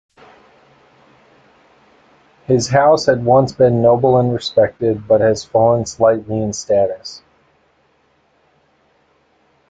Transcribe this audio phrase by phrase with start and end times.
[2.47, 7.21] His house had once been noble and respected, but has fallen slightly in status.